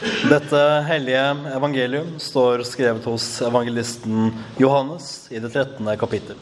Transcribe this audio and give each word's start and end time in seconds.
Dette 0.00 0.60
hellige 0.88 1.22
evangelium 1.52 2.14
står 2.16 2.62
skrevet 2.64 3.04
hos 3.04 3.24
evangelisten 3.44 4.30
Johannes 4.56 5.28
i 5.28 5.36
det 5.38 5.50
13. 5.52 5.90
kapittel. 6.00 6.38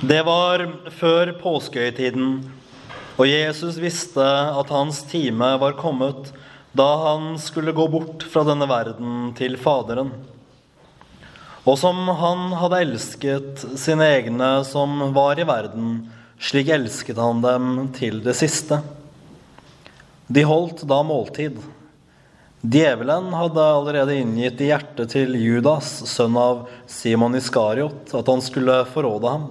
Det 0.00 0.22
var 0.24 0.64
før 0.88 1.34
påskehøytiden, 1.42 2.38
og 3.20 3.28
Jesus 3.28 3.76
visste 3.76 4.24
at 4.24 4.72
hans 4.72 5.02
time 5.10 5.50
var 5.60 5.76
kommet 5.76 6.32
da 6.72 6.88
han 7.04 7.36
skulle 7.36 7.76
gå 7.76 7.84
bort 7.92 8.24
fra 8.32 8.46
denne 8.48 8.64
verden 8.72 9.36
til 9.36 9.60
Faderen. 9.60 10.14
Og 11.66 11.74
som 11.80 11.98
han 12.20 12.52
hadde 12.54 12.82
elsket 12.84 13.64
sine 13.80 14.06
egne 14.20 14.50
som 14.68 15.00
var 15.16 15.40
i 15.40 15.46
verden, 15.48 15.96
slik 16.38 16.70
elsket 16.70 17.18
han 17.18 17.42
dem 17.42 17.72
til 17.96 18.20
det 18.22 18.36
siste. 18.38 18.78
De 20.30 20.44
holdt 20.46 20.84
da 20.86 21.00
måltid. 21.06 21.58
Djevelen 22.66 23.28
hadde 23.34 23.62
allerede 23.62 24.14
inngitt 24.18 24.62
i 24.62 24.70
hjertet 24.70 25.12
til 25.14 25.34
Judas, 25.38 25.90
sønn 26.06 26.38
av 26.38 26.64
Simon 26.90 27.34
Iskariot, 27.38 28.14
at 28.14 28.30
han 28.30 28.42
skulle 28.42 28.80
forråde 28.90 29.34
ham. 29.34 29.48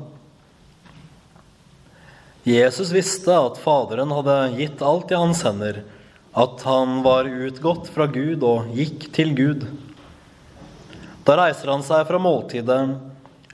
Jesus 2.46 2.92
visste 2.94 3.34
at 3.34 3.60
Faderen 3.60 4.12
hadde 4.14 4.36
gitt 4.60 4.84
alt 4.86 5.12
i 5.12 5.20
hans 5.20 5.44
hender, 5.48 5.82
at 6.36 6.64
han 6.68 7.00
var 7.06 7.28
utgått 7.28 7.88
fra 7.92 8.08
Gud 8.12 8.44
og 8.46 8.72
gikk 8.76 9.08
til 9.16 9.32
Gud. 9.38 9.66
Da 11.26 11.40
reiser 11.40 11.72
han 11.74 11.82
seg 11.82 12.04
fra 12.06 12.20
måltidet, 12.22 12.82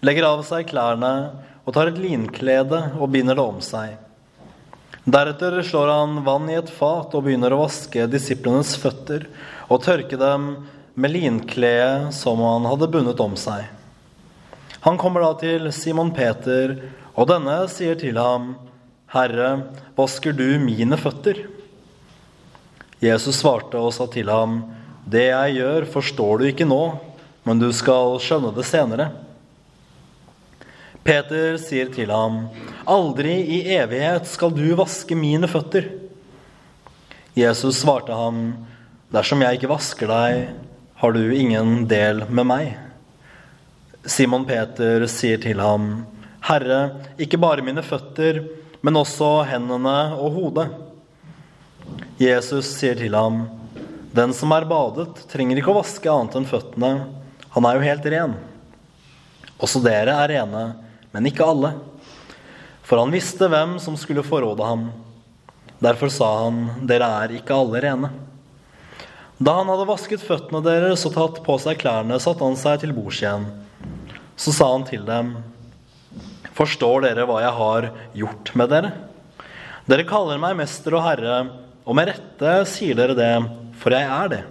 legger 0.04 0.28
av 0.28 0.42
seg 0.44 0.68
klærne 0.68 1.12
og 1.64 1.76
tar 1.76 1.88
et 1.92 2.00
linklede 2.02 2.82
og 2.98 3.12
binder 3.14 3.38
det 3.38 3.46
om 3.46 3.62
seg. 3.64 3.94
Deretter 5.02 5.56
slår 5.66 5.90
han 5.90 6.18
vann 6.26 6.50
i 6.52 6.58
et 6.60 6.70
fat 6.70 7.16
og 7.16 7.24
begynner 7.26 7.56
å 7.56 7.62
vaske 7.64 8.10
disiplenes 8.12 8.76
føtter 8.78 9.24
og 9.72 9.86
tørke 9.86 10.20
dem 10.20 10.50
med 11.00 11.14
linkledet 11.16 12.12
som 12.14 12.44
han 12.44 12.68
hadde 12.68 12.90
bundet 12.92 13.24
om 13.24 13.38
seg. 13.40 13.64
Han 14.84 15.00
kommer 15.00 15.24
da 15.24 15.32
til 15.40 15.70
Simon 15.72 16.12
Peter, 16.14 16.76
og 17.16 17.30
denne 17.30 17.56
sier 17.72 17.96
til 18.02 18.18
ham, 18.20 18.56
Herre, 19.14 19.72
vasker 19.96 20.36
du 20.36 20.60
mine 20.60 20.98
føtter? 21.00 21.40
Jesus 23.02 23.40
svarte 23.42 23.80
og 23.80 23.94
sa 23.96 24.10
til 24.12 24.30
ham, 24.30 24.64
Det 25.06 25.30
jeg 25.32 25.56
gjør, 25.58 25.88
forstår 25.96 26.42
du 26.42 26.46
ikke 26.52 26.68
nå, 26.68 26.84
men 27.44 27.62
du 27.62 27.70
skal 27.74 28.18
skjønne 28.22 28.54
det 28.56 28.66
senere. 28.68 29.10
Peter 31.02 31.58
sier 31.58 31.90
til 31.94 32.12
ham, 32.14 32.44
Aldri 32.86 33.34
i 33.58 33.62
evighet 33.74 34.28
skal 34.30 34.54
du 34.54 34.68
vaske 34.78 35.18
mine 35.18 35.50
føtter. 35.50 35.88
Jesus 37.38 37.80
svarte 37.82 38.14
ham, 38.14 38.52
Dersom 39.12 39.42
jeg 39.44 39.58
ikke 39.58 39.72
vasker 39.72 40.08
deg, 40.08 40.52
har 41.02 41.16
du 41.16 41.34
ingen 41.34 41.88
del 41.90 42.22
med 42.30 42.48
meg. 42.48 42.68
Simon 44.06 44.46
Peter 44.48 45.04
sier 45.10 45.42
til 45.42 45.60
ham, 45.60 46.06
Herre, 46.46 47.02
ikke 47.22 47.40
bare 47.42 47.66
mine 47.66 47.84
føtter, 47.86 48.44
men 48.82 48.98
også 48.98 49.44
hendene 49.50 50.14
og 50.16 50.38
hodet. 50.38 50.70
Jesus 52.22 52.70
sier 52.78 52.96
til 52.98 53.18
ham, 53.18 53.48
Den 54.14 54.34
som 54.36 54.52
er 54.54 54.68
badet, 54.70 55.26
trenger 55.32 55.58
ikke 55.58 55.72
å 55.74 55.80
vaske 55.82 56.12
annet 56.12 56.38
enn 56.38 56.48
føttene. 56.50 56.94
Han 57.52 57.68
er 57.68 57.78
jo 57.78 57.86
helt 57.86 58.06
ren. 58.14 58.36
Også 59.62 59.82
dere 59.84 60.16
er 60.24 60.32
rene, 60.32 60.64
men 61.12 61.28
ikke 61.28 61.46
alle. 61.46 61.74
For 62.88 63.02
han 63.02 63.14
visste 63.14 63.50
hvem 63.52 63.78
som 63.84 63.98
skulle 64.00 64.26
forråde 64.26 64.66
ham. 64.66 64.90
Derfor 65.82 66.12
sa 66.14 66.30
han, 66.46 66.64
Dere 66.88 67.08
er 67.24 67.36
ikke 67.38 67.58
alle 67.58 67.82
rene. 67.84 68.12
Da 69.42 69.56
han 69.58 69.70
hadde 69.72 69.88
vasket 69.90 70.22
føttene 70.22 70.62
deres 70.64 71.04
og 71.10 71.16
tatt 71.16 71.40
på 71.46 71.56
seg 71.62 71.80
klærne, 71.82 72.20
satte 72.22 72.46
han 72.46 72.58
seg 72.60 72.84
til 72.84 72.94
bords 72.94 73.24
igjen. 73.24 73.48
Så 74.38 74.54
sa 74.54 74.70
han 74.74 74.86
til 74.88 75.04
dem, 75.08 75.36
Forstår 76.56 77.06
dere 77.06 77.26
hva 77.26 77.40
jeg 77.42 77.58
har 77.58 77.88
gjort 78.22 78.52
med 78.60 78.70
dere? 78.74 78.92
Dere 79.90 80.06
kaller 80.08 80.40
meg 80.42 80.58
mester 80.60 80.94
og 80.98 81.06
herre, 81.08 81.38
og 81.88 81.98
med 81.98 82.12
rette 82.12 82.56
sier 82.70 82.98
dere 82.98 83.16
det, 83.18 83.32
for 83.82 83.96
jeg 83.96 84.06
er 84.06 84.34
det. 84.36 84.42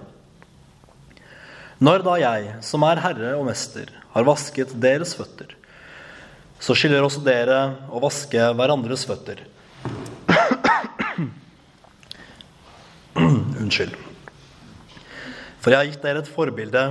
Når 1.80 2.02
da 2.04 2.18
jeg, 2.20 2.48
som 2.60 2.82
er 2.84 3.00
herre 3.00 3.30
og 3.38 3.46
mester, 3.48 3.88
har 4.12 4.26
vasket 4.28 4.74
deres 4.76 5.14
føtter, 5.16 5.54
så 6.60 6.76
skylder 6.76 7.06
også 7.06 7.22
dere 7.24 7.60
å 7.88 8.02
vaske 8.04 8.50
hverandres 8.58 9.06
føtter. 9.08 9.40
Unnskyld. 13.16 13.96
For 15.60 15.72
jeg 15.72 15.78
har 15.80 15.88
gitt 15.88 16.04
dere 16.04 16.20
et 16.20 16.28
forbilde 16.28 16.84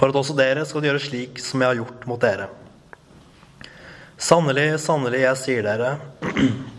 for 0.00 0.08
at 0.08 0.16
også 0.16 0.32
dere 0.38 0.64
skal 0.68 0.84
gjøre 0.88 1.04
slik 1.04 1.36
som 1.44 1.60
jeg 1.60 1.74
har 1.74 1.80
gjort 1.82 2.08
mot 2.08 2.20
dere. 2.24 2.48
Sannelig, 4.20 4.80
sannelig, 4.80 5.26
jeg 5.26 5.36
sier 5.44 5.68
dere 5.68 5.90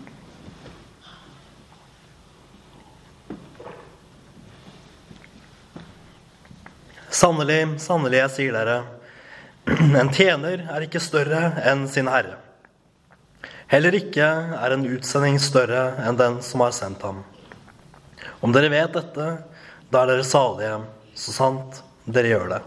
Sannelig, 7.11 7.65
sannelig, 7.83 8.21
jeg 8.21 8.31
sier 8.37 8.55
dere, 8.55 8.77
en 9.99 10.11
tjener 10.15 10.63
er 10.71 10.85
ikke 10.85 11.01
større 11.03 11.57
enn 11.67 11.83
sin 11.91 12.07
herre. 12.07 12.37
Heller 13.71 13.95
ikke 13.95 14.27
er 14.55 14.75
en 14.75 14.87
utsending 14.87 15.37
større 15.43 15.83
enn 16.07 16.19
den 16.19 16.39
som 16.43 16.63
har 16.63 16.73
sendt 16.75 17.03
ham. 17.07 17.21
Om 18.39 18.55
dere 18.55 18.71
vet 18.71 18.95
dette, 18.95 19.29
da 19.91 20.03
er 20.03 20.13
dere 20.13 20.27
salige, 20.27 20.81
så 21.15 21.35
sant 21.35 21.83
dere 22.07 22.31
gjør 22.31 22.51
det. 22.55 22.61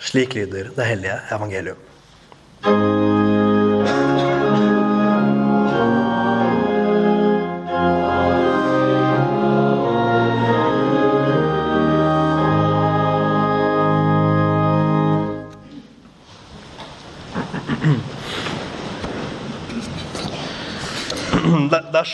Slik 0.00 0.36
lyder 0.36 0.72
det 0.76 0.88
hellige 0.88 1.20
evangelium. 1.36 2.95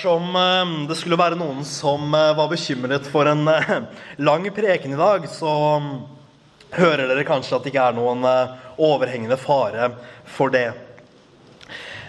Dersom 0.03 0.37
eh, 0.37 0.71
det 0.89 0.97
skulle 0.99 1.15
være 1.15 1.37
noen 1.39 1.61
som 1.63 2.11
eh, 2.11 2.33
var 2.35 2.49
bekymret 2.51 3.05
for 3.07 3.29
en 3.31 3.47
eh, 3.47 3.69
lang 4.19 4.49
preken 4.51 4.97
i 4.97 4.99
dag, 4.99 5.29
så 5.31 5.53
mm, 5.79 5.91
hører 6.75 7.05
dere 7.07 7.23
kanskje 7.29 7.55
at 7.55 7.63
det 7.63 7.71
ikke 7.71 7.85
er 7.87 7.95
noen 7.95 8.27
overhengende 8.83 9.39
fare 9.39 9.93
for 10.27 10.51
det. 10.51 10.73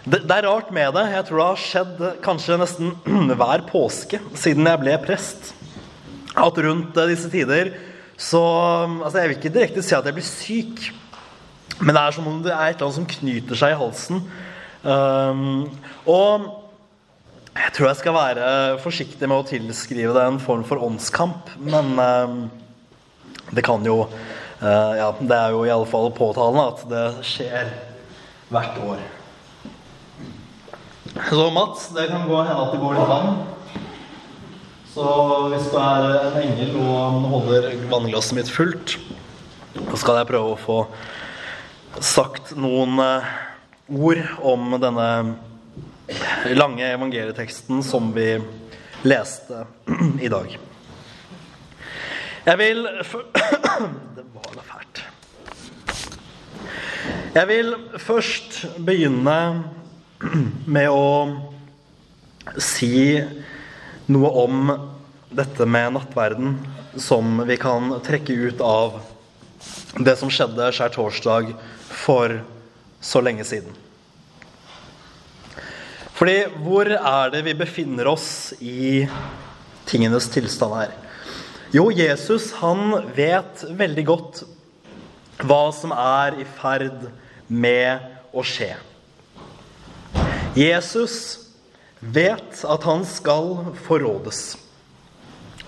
Det, 0.10 0.24
er 0.26 0.48
rart 0.48 0.72
med 0.74 0.98
det. 0.98 1.04
Jeg 1.12 1.28
tror 1.28 1.42
det 1.44 1.46
har 1.52 1.62
skjedd 1.68 2.02
kanskje 2.26 2.58
nesten 2.64 2.96
hver 3.44 3.66
påske 3.70 4.24
siden 4.42 4.72
jeg 4.72 4.82
ble 4.82 4.98
prest. 5.06 5.54
At 6.34 6.58
rundt 6.66 6.98
disse 7.12 7.30
tider 7.30 7.76
så 8.18 8.42
mm, 8.90 8.98
altså 9.04 9.22
Jeg 9.22 9.30
vil 9.30 9.38
ikke 9.38 9.54
direkte 9.60 9.86
si 9.86 9.94
at 10.00 10.10
jeg 10.10 10.18
blir 10.18 10.30
syk, 10.32 10.90
men 11.78 11.94
det 11.94 12.08
er 12.08 12.18
som 12.18 12.34
om 12.34 12.42
det 12.42 12.58
er 12.58 12.74
et 12.74 12.82
eller 12.82 12.90
annet 12.90 13.00
som 13.04 13.14
knyter 13.20 13.64
seg 13.64 13.78
i 13.78 13.80
halsen. 13.86 14.26
Um, 14.82 15.70
og 16.10 16.63
jeg 17.54 17.74
tror 17.76 17.90
jeg 17.92 18.00
skal 18.00 18.16
være 18.18 18.46
forsiktig 18.82 19.28
med 19.30 19.38
å 19.38 19.46
tilskrive 19.46 20.14
det 20.16 20.24
en 20.26 20.40
form 20.42 20.64
for 20.66 20.82
åndskamp. 20.82 21.52
Men 21.62 21.94
uh, 22.02 22.50
det 23.54 23.62
kan 23.66 23.86
jo 23.86 24.08
uh, 24.08 24.94
Ja, 24.98 25.12
det 25.20 25.38
er 25.38 25.54
jo 25.54 25.62
i 25.68 25.74
alle 25.74 25.90
fall 25.90 26.10
påtalende 26.18 26.66
at 26.72 26.82
det 26.90 27.04
skjer 27.30 27.70
hvert 28.54 28.80
år. 28.82 29.04
Så 31.30 31.46
Mats, 31.54 31.92
det 31.94 32.08
kan 32.10 32.26
gå 32.26 32.42
hende 32.42 32.58
at 32.58 32.74
det 32.74 32.82
går 32.82 32.98
litt 32.98 33.12
vann. 33.12 33.36
Så 34.94 35.06
hvis 35.54 35.70
du 35.70 35.78
er 35.82 36.10
en 36.24 36.42
engel 36.42 36.76
og 36.82 37.24
holder 37.30 37.72
vannglasset 37.90 38.38
mitt 38.38 38.50
fullt, 38.50 38.98
så 39.78 39.98
skal 40.02 40.22
jeg 40.22 40.30
prøve 40.30 40.54
å 40.54 40.62
få 40.62 40.84
sagt 42.02 42.56
noen 42.58 42.98
uh, 42.98 43.34
ord 43.94 44.22
om 44.42 44.74
denne 44.82 45.10
lange 46.54 46.88
evangelieteksten 46.94 47.84
som 47.84 48.14
vi 48.14 48.42
leste 49.02 49.66
i 50.22 50.28
dag. 50.28 50.58
Jeg 52.46 52.58
vil 52.60 52.84
Det 54.16 54.26
var 54.34 54.56
da 54.56 54.66
fælt. 54.68 55.04
Jeg 57.34 57.48
vil 57.48 57.76
først 57.98 58.60
begynne 58.78 59.38
med 60.66 60.90
å 60.92 61.08
si 62.60 63.24
noe 64.12 64.32
om 64.44 64.74
dette 65.34 65.66
med 65.66 65.96
nattverden 65.96 66.58
som 67.00 67.40
vi 67.48 67.58
kan 67.58 67.96
trekke 68.06 68.36
ut 68.52 68.62
av 68.62 69.00
det 69.98 70.18
som 70.20 70.30
skjedde 70.32 70.70
skjærtorsdag 70.76 71.56
for 71.90 72.42
så 73.04 73.22
lenge 73.24 73.48
siden. 73.48 73.83
Fordi 76.24 76.46
hvor 76.64 76.88
er 76.88 77.32
det 77.34 77.42
vi 77.44 77.52
befinner 77.60 78.08
oss 78.08 78.54
i 78.64 79.02
tingenes 79.84 80.30
tilstand 80.32 80.72
her? 80.78 80.94
Jo, 81.76 81.90
Jesus 81.92 82.46
han 82.62 82.94
vet 83.18 83.66
veldig 83.68 84.06
godt 84.08 84.40
hva 85.44 85.60
som 85.76 85.92
er 85.92 86.40
i 86.40 86.48
ferd 86.62 87.10
med 87.52 88.08
å 88.32 88.40
skje. 88.48 88.72
Jesus 90.56 91.20
vet 92.00 92.64
at 92.72 92.88
han 92.88 93.04
skal 93.04 93.74
forrådes. 93.84 94.46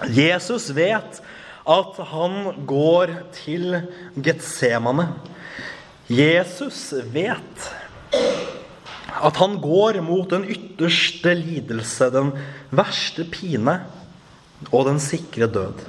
Jesus 0.07 0.71
vet 0.71 1.19
at 1.67 2.05
han 2.15 2.53
går 2.63 3.17
til 3.43 3.81
Getsemane. 4.15 5.11
Jesus 6.07 6.93
vet 7.11 7.73
at 9.25 9.41
han 9.41 9.57
går 9.61 10.01
mot 10.05 10.29
den 10.29 10.45
ytterste 10.53 11.33
lidelse, 11.37 12.11
den 12.13 12.31
verste 12.75 13.25
pine 13.25 13.79
og 14.71 14.85
den 14.89 14.99
sikre 15.01 15.47
død. 15.49 15.81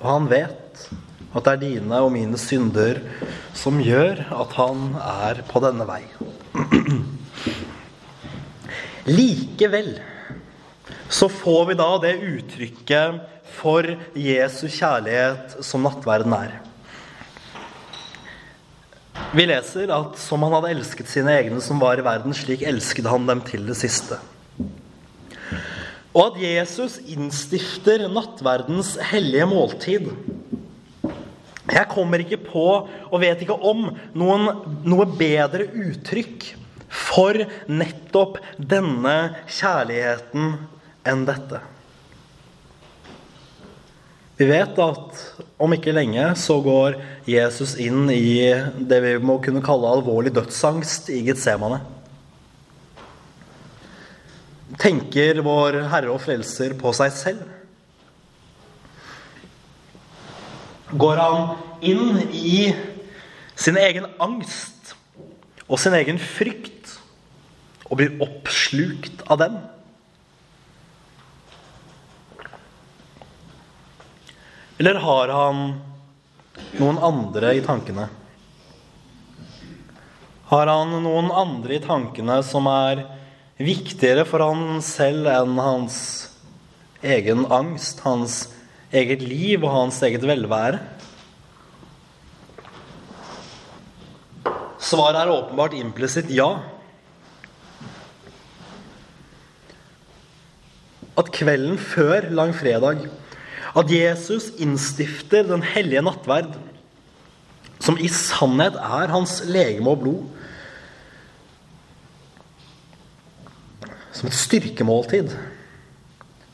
Og 0.00 0.08
han 0.08 0.30
vet 0.30 0.88
at 1.34 1.44
det 1.44 1.52
er 1.52 1.60
dine 1.60 2.00
og 2.04 2.12
mine 2.14 2.38
synder 2.38 3.00
som 3.56 3.80
gjør 3.82 4.24
at 4.32 4.56
han 4.58 4.96
er 5.00 5.42
på 5.48 5.60
denne 5.64 5.86
vei. 5.88 6.02
Likevel 9.16 9.96
så 11.12 11.28
får 11.28 11.66
vi 11.68 11.76
da 11.78 11.88
det 12.02 12.14
uttrykket 12.24 13.20
for 13.54 13.86
Jesu 14.18 14.66
kjærlighet 14.72 15.58
som 15.66 15.84
nattverden 15.84 16.32
er. 16.36 16.56
Vi 19.34 19.48
leser 19.50 19.90
at 19.90 20.14
som 20.22 20.44
han 20.46 20.52
hadde 20.54 20.70
elsket 20.76 21.08
sine 21.10 21.32
egne 21.34 21.58
som 21.64 21.80
var 21.82 21.98
i 21.98 22.04
verden, 22.06 22.30
slik 22.36 22.62
elsket 22.62 23.08
han 23.10 23.26
dem 23.26 23.40
til 23.42 23.64
det 23.66 23.74
siste. 23.80 24.20
Og 26.14 26.28
at 26.28 26.36
Jesus 26.38 27.00
innstifter 27.10 28.06
nattverdens 28.06 28.92
hellige 29.10 29.48
måltid. 29.50 30.06
Jeg 31.64 31.90
kommer 31.90 32.22
ikke 32.22 32.38
på 32.44 32.66
og 32.86 33.18
vet 33.24 33.42
ikke 33.42 33.58
om 33.58 33.88
noen, 34.14 34.46
noe 34.86 35.08
bedre 35.18 35.66
uttrykk 35.66 36.52
for 36.94 37.42
nettopp 37.66 38.38
denne 38.54 39.16
kjærligheten 39.50 40.52
enn 41.10 41.26
dette. 41.26 41.58
Vi 44.34 44.46
vet 44.48 44.78
at 44.82 45.18
om 45.62 45.74
ikke 45.76 45.92
lenge 45.94 46.22
så 46.38 46.56
går 46.62 46.96
Jesus 47.30 47.76
inn 47.78 48.08
i 48.10 48.50
det 48.82 48.98
vi 49.04 49.12
må 49.22 49.36
kunne 49.42 49.62
kalle 49.62 49.92
alvorlig 49.94 50.32
dødsangst 50.34 51.12
i 51.14 51.20
Getsemane. 51.28 51.78
Tenker 54.82 55.38
vår 55.46 55.84
Herre 55.92 56.10
og 56.10 56.18
Frelser 56.24 56.74
på 56.80 56.90
seg 56.98 57.14
selv? 57.14 57.44
Går 60.98 61.22
han 61.22 61.54
inn 61.86 62.18
i 62.34 62.72
sin 63.54 63.78
egen 63.78 64.08
angst 64.22 64.96
og 65.68 65.78
sin 65.78 65.94
egen 65.94 66.18
frykt 66.18 66.96
og 67.86 68.00
blir 68.02 68.18
oppslukt 68.26 69.22
av 69.30 69.44
den? 69.46 69.62
Eller 74.78 74.94
har 74.94 75.30
han 75.30 75.58
noen 76.80 76.98
andre 76.98 77.52
i 77.54 77.62
tankene? 77.62 78.08
Har 80.50 80.66
han 80.66 80.96
noen 81.04 81.30
andre 81.30 81.76
i 81.76 81.82
tankene 81.82 82.40
som 82.46 82.66
er 82.70 83.04
viktigere 83.62 84.26
for 84.26 84.42
han 84.42 84.82
selv 84.82 85.30
enn 85.30 85.54
hans 85.62 85.96
egen 87.06 87.46
angst, 87.54 88.02
hans 88.02 88.48
eget 88.90 89.22
liv 89.22 89.62
og 89.62 89.70
hans 89.76 90.02
eget 90.02 90.26
velvære? 90.26 90.82
Svaret 94.84 95.22
er 95.22 95.32
åpenbart 95.32 95.78
implisitt 95.78 96.34
ja. 96.34 96.50
At 101.14 101.30
kvelden 101.30 101.78
før 101.78 102.26
langfredag 102.34 103.06
at 103.74 103.90
Jesus 103.90 104.52
innstifter 104.62 105.46
den 105.48 105.64
hellige 105.66 106.02
nattverd, 106.06 106.54
som 107.82 107.98
i 108.00 108.08
sannhet 108.08 108.78
er 108.78 109.10
hans 109.12 109.40
legeme 109.50 109.90
og 109.90 110.00
blod. 110.04 110.22
Som 114.14 114.30
et 114.30 114.38
styrkemåltid. 114.38 115.34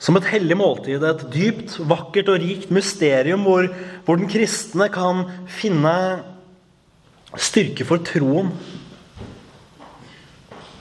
Som 0.01 0.17
et 0.17 0.31
hellig 0.33 0.57
måltid, 0.57 1.05
et 1.05 1.27
dypt, 1.35 1.77
vakkert 1.85 2.31
og 2.33 2.41
rikt 2.41 2.71
mysterium 2.73 3.45
hvor, 3.45 3.69
hvor 4.07 4.17
den 4.17 4.31
kristne 4.33 4.89
kan 4.93 5.27
finne 5.61 5.93
styrke 7.37 7.85
for 7.87 8.01
troen. 8.03 8.49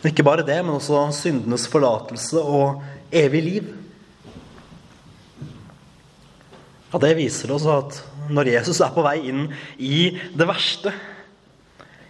Ikke 0.08 0.24
bare 0.24 0.46
det, 0.48 0.62
men 0.64 0.78
også 0.78 1.10
syndenes 1.14 1.68
forlatelse 1.68 2.40
og 2.40 2.80
evig 3.12 3.44
liv. 3.44 3.68
Ja, 6.92 7.00
Det 7.00 7.16
viser 7.20 7.52
oss 7.54 7.68
at 7.70 8.00
når 8.30 8.50
Jesus 8.56 8.82
er 8.82 8.94
på 8.94 9.04
vei 9.06 9.20
inn 9.30 9.48
i 9.78 10.18
det 10.34 10.48
verste, 10.50 10.94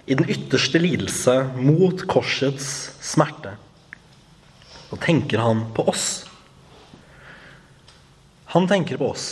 i 0.10 0.16
den 0.18 0.30
ytterste 0.32 0.80
lidelse, 0.82 1.36
mot 1.60 2.02
korsets 2.10 2.90
smerte, 3.04 3.54
så 4.90 4.98
tenker 4.98 5.44
han 5.44 5.68
på 5.76 5.86
oss. 5.92 6.08
Han 8.56 8.66
tenker 8.68 8.98
på 8.98 9.12
oss. 9.12 9.28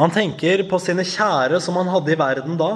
Han 0.00 0.10
tenker 0.10 0.64
på 0.66 0.80
sine 0.82 1.04
kjære 1.06 1.60
som 1.62 1.76
han 1.78 1.92
hadde 1.92 2.10
i 2.10 2.18
verden 2.18 2.58
da. 2.58 2.72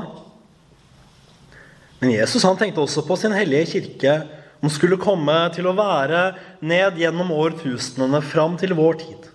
Men 1.98 2.12
Jesus 2.12 2.44
han 2.46 2.58
tenkte 2.60 2.84
også 2.84 3.02
på 3.08 3.16
sin 3.18 3.34
hellige 3.34 3.72
kirke, 3.72 4.18
som 4.60 4.70
skulle 4.72 5.00
komme 5.00 5.34
til 5.56 5.66
å 5.66 5.74
være 5.76 6.34
ned 6.64 7.00
gjennom 7.00 7.32
årtusenene 7.34 8.20
fram 8.24 8.54
til 8.60 8.76
vår 8.76 9.00
tid. 9.02 9.30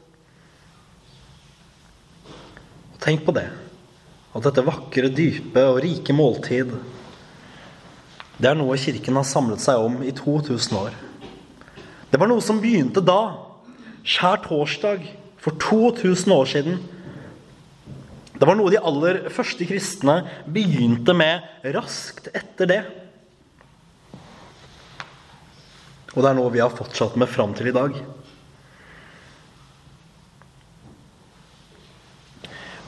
Tenk 2.99 3.25
på 3.25 3.35
det. 3.35 3.47
At 4.35 4.45
dette 4.45 4.63
vakre, 4.65 5.09
dype 5.09 5.63
og 5.71 5.81
rike 5.83 6.13
måltid, 6.13 6.73
det 8.39 8.47
er 8.47 8.55
noe 8.55 8.77
Kirken 8.79 9.17
har 9.19 9.27
samlet 9.27 9.63
seg 9.63 9.81
om 9.83 9.97
i 10.05 10.13
2000 10.15 10.77
år. 10.79 10.93
Det 12.09 12.19
var 12.19 12.29
noe 12.31 12.43
som 12.43 12.61
begynte 12.61 13.03
da, 13.03 13.35
skjær 14.07 14.39
torsdag, 14.45 15.03
for 15.39 15.55
2000 15.59 16.33
år 16.35 16.47
siden. 16.51 16.79
Det 18.39 18.47
var 18.47 18.55
noe 18.59 18.71
de 18.71 18.79
aller 18.79 19.21
første 19.31 19.67
kristne 19.67 20.21
begynte 20.47 21.15
med 21.15 21.67
raskt 21.75 22.27
etter 22.31 22.71
det. 22.71 22.79
Og 26.15 26.23
det 26.23 26.31
er 26.31 26.39
noe 26.39 26.51
vi 26.51 26.63
har 26.63 26.73
fortsatt 26.75 27.15
med 27.19 27.31
fram 27.31 27.53
til 27.55 27.71
i 27.71 27.75
dag. 27.75 27.95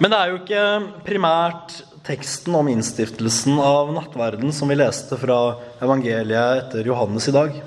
Men 0.02 0.10
det 0.10 0.18
er 0.18 0.30
jo 0.32 0.38
ikke 0.40 0.62
primært 1.06 1.74
teksten 2.08 2.56
om 2.58 2.72
innstiftelsen 2.72 3.60
av 3.62 3.92
nattverden 3.94 4.50
som 4.50 4.72
vi 4.72 4.80
leste 4.80 5.14
fra 5.22 5.60
evangeliet 5.78 6.64
etter 6.64 6.90
Johannes 6.90 7.28
i 7.30 7.34
dag. 7.36 7.60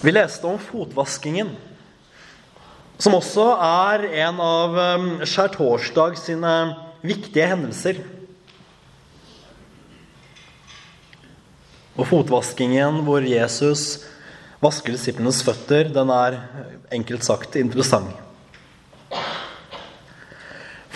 Vi 0.00 0.16
leste 0.16 0.48
om 0.48 0.56
fotvaskingen, 0.56 1.52
som 2.96 3.18
også 3.20 3.50
er 3.68 4.08
en 4.24 4.40
av 4.40 4.80
um, 4.96 5.06
skjærtorsdag 5.28 6.16
sine 6.24 6.56
viktige 7.04 7.52
hendelser. 7.52 8.00
Og 12.00 12.06
fotvaskingen 12.08 13.04
hvor 13.04 13.28
Jesus 13.28 14.06
vasker 14.64 14.96
disiplenes 14.96 15.44
føtter, 15.44 15.92
den 15.92 16.16
er 16.16 16.46
enkelt 16.96 17.28
sagt 17.28 17.60
interessant. 17.60 18.24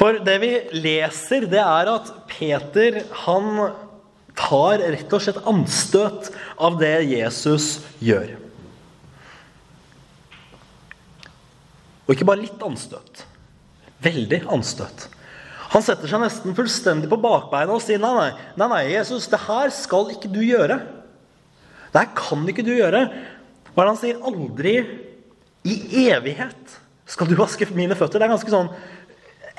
For 0.00 0.16
det 0.24 0.36
vi 0.40 0.50
leser, 0.80 1.44
det 1.52 1.60
er 1.60 1.90
at 1.92 2.06
Peter 2.30 3.02
han 3.26 3.50
tar 4.38 4.80
rett 4.80 5.10
og 5.12 5.20
slett 5.20 5.40
anstøt 5.50 6.30
av 6.56 6.78
det 6.80 6.94
Jesus 7.10 7.82
gjør. 8.00 8.32
Og 12.06 12.14
ikke 12.14 12.26
bare 12.26 12.46
litt 12.46 12.62
anstøt. 12.64 13.26
Veldig 14.00 14.40
anstøt. 14.50 15.10
Han 15.74 15.84
setter 15.84 16.08
seg 16.10 16.24
nesten 16.24 16.56
fullstendig 16.56 17.10
på 17.12 17.20
bakbeina 17.20 17.76
og 17.76 17.84
sier 17.84 18.00
nei, 18.02 18.10
nei, 18.16 18.30
nei, 18.56 18.68
nei, 18.72 18.80
Jesus, 18.94 19.28
det 19.30 19.38
her 19.44 19.70
skal 19.74 20.08
ikke 20.14 20.30
du 20.32 20.40
gjøre. 20.42 20.80
Det 21.92 22.00
her 22.00 22.08
kan 22.16 22.48
ikke 22.48 22.64
du 22.66 22.72
gjøre. 22.72 23.04
Hva 23.70 23.84
er 23.84 23.84
det 23.84 23.92
han 23.92 24.00
sier? 24.00 24.24
Aldri 24.26 24.74
i 25.68 25.76
evighet 26.08 26.78
skal 27.10 27.28
du 27.28 27.36
vaske 27.38 27.68
mine 27.76 27.94
føtter. 27.98 28.18
Det 28.18 28.26
er 28.26 28.32
ganske 28.32 28.54
sånn 28.56 28.72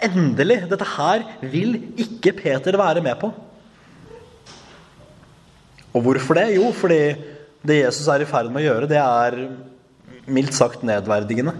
Endelig! 0.01 0.63
Dette 0.71 0.87
her 0.95 1.25
vil 1.41 1.75
ikke 1.99 2.33
Peter 2.39 2.77
være 2.79 3.03
med 3.05 3.19
på. 3.21 3.31
Og 5.91 6.05
hvorfor 6.05 6.39
det? 6.39 6.47
Jo, 6.55 6.71
fordi 6.73 7.01
det 7.67 7.83
Jesus 7.83 8.07
er 8.09 8.23
i 8.23 8.29
ferd 8.29 8.49
med 8.49 8.63
å 8.63 8.65
gjøre, 8.69 8.89
det 8.89 9.01
er 9.01 9.37
mildt 10.31 10.55
sagt 10.57 10.85
nedverdigende. 10.87 11.53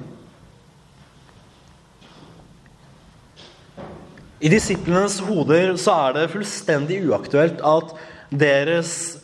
I 4.41 4.49
disiplenes 4.49 5.19
hoder 5.21 5.75
så 5.77 5.93
er 6.07 6.15
det 6.15 6.31
fullstendig 6.33 7.03
uaktuelt 7.05 7.59
at 7.61 7.91
deres 8.33 9.20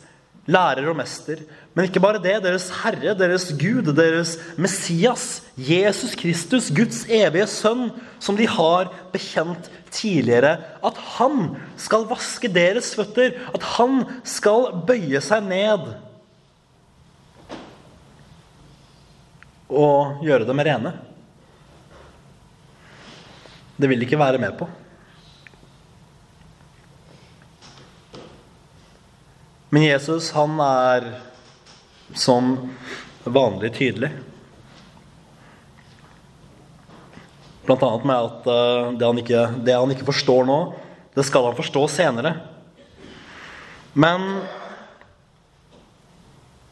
lærer 0.48 0.88
og 0.88 0.96
mester, 0.96 1.42
men 1.74 1.86
ikke 1.86 2.00
bare 2.02 2.20
det, 2.22 2.38
deres 2.42 2.70
Herre, 2.80 3.12
deres 3.14 3.50
Gud, 3.60 3.92
deres 3.94 4.36
Messias, 4.56 5.42
Jesus 5.54 6.16
Kristus, 6.18 6.70
Guds 6.74 7.04
evige 7.04 7.46
sønn, 7.52 7.90
som 8.18 8.38
de 8.38 8.48
har 8.48 8.88
bekjent 9.12 9.68
tidligere, 9.94 10.56
at 10.84 10.98
han 11.18 11.52
skal 11.78 12.08
vaske 12.10 12.50
deres 12.52 12.94
føtter, 12.96 13.36
at 13.54 13.68
han 13.76 14.02
skal 14.26 14.72
bøye 14.88 15.20
seg 15.22 15.44
ned 15.46 15.92
og 19.68 20.24
gjøre 20.24 20.48
dem 20.48 20.64
rene. 20.64 20.96
Det 23.78 23.86
vil 23.86 24.00
de 24.00 24.08
ikke 24.08 24.18
være 24.18 24.40
med 24.42 24.56
på. 24.58 24.66
Men 29.68 29.84
Jesus, 29.84 30.30
han 30.32 30.56
er 30.64 31.10
som 32.16 32.54
vanlig 33.24 33.74
tydelig. 33.76 34.10
Blant 37.68 37.82
annet 37.84 38.06
med 38.08 38.28
at 38.30 38.48
eh, 38.48 38.92
det 38.96 39.04
han, 39.04 39.20
ikke, 39.20 39.42
det 39.66 39.76
han 39.76 39.92
ikke 39.92 40.08
forstår 40.08 40.48
nå, 40.48 40.60
det 41.12 41.26
skal 41.28 41.50
han 41.50 41.58
forstå 41.58 41.82
senere. 41.92 42.32
Men 43.92 44.24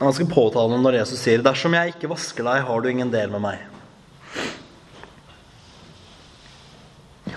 han 0.00 0.12
skal 0.16 0.32
påtale 0.32 0.80
når 0.80 1.02
Jesus 1.02 1.20
sier 1.20 1.44
'Dersom 1.44 1.76
jeg 1.76 1.92
ikke 1.92 2.08
vasker 2.12 2.44
deg, 2.48 2.64
har 2.64 2.80
du 2.80 2.88
ingen 2.88 3.12
del 3.12 3.28
med 3.32 3.44
meg'. 3.44 3.64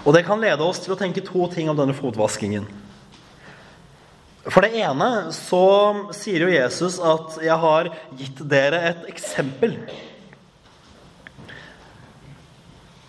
Og 0.08 0.16
det 0.16 0.24
kan 0.24 0.40
lede 0.40 0.64
oss 0.64 0.80
til 0.80 0.96
å 0.96 1.00
tenke 1.00 1.24
to 1.26 1.48
ting 1.52 1.68
om 1.68 1.76
denne 1.76 1.96
fotvaskingen. 1.96 2.68
For 4.48 4.64
det 4.64 4.80
ene 4.80 5.10
så 5.36 5.64
sier 6.16 6.46
jo 6.46 6.54
Jesus 6.54 7.00
at 7.04 7.40
'jeg 7.44 7.60
har 7.60 7.90
gitt 8.16 8.40
dere 8.48 8.80
et 8.90 9.08
eksempel'. 9.12 9.76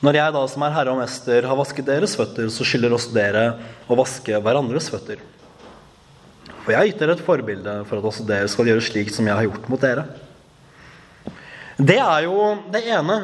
Når 0.00 0.16
jeg 0.16 0.32
da 0.32 0.46
som 0.48 0.62
er 0.62 0.72
herre 0.72 0.90
og 0.90 0.98
mester 0.98 1.44
har 1.46 1.56
vasket 1.56 1.84
deres 1.84 2.16
føtter, 2.16 2.48
så 2.48 2.64
skylder 2.64 2.94
også 2.96 3.12
dere 3.12 3.58
å 3.86 3.94
vaske 3.94 4.32
hverandres 4.32 4.88
føtter. 4.88 5.20
For 6.64 6.72
jeg 6.72 6.78
har 6.78 6.88
gitt 6.88 6.98
dere 6.98 7.12
et 7.12 7.24
forbilde 7.26 7.84
for 7.84 7.98
at 7.98 8.08
også 8.08 8.26
dere 8.26 8.48
skal 8.48 8.66
gjøre 8.66 8.80
slik 8.80 9.12
som 9.12 9.26
jeg 9.28 9.36
har 9.36 9.44
gjort 9.44 9.68
mot 9.68 9.80
dere. 9.80 10.06
Det 11.76 11.98
er 12.00 12.24
jo 12.24 12.58
det 12.72 12.82
ene. 12.88 13.20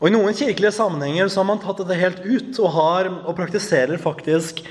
Og 0.00 0.08
I 0.08 0.12
noen 0.14 0.34
kirkelige 0.34 0.72
sammenhenger 0.72 1.28
så 1.28 1.40
har 1.40 1.48
man 1.50 1.62
tatt 1.62 1.82
dette 1.82 1.98
helt 1.98 2.20
ut 2.24 2.58
og, 2.62 2.70
har, 2.74 3.10
og 3.24 3.36
praktiserer 3.38 4.00
faktisk 4.00 4.62